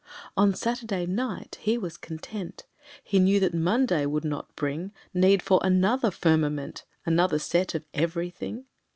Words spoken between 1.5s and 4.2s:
He was content, He knew that Monday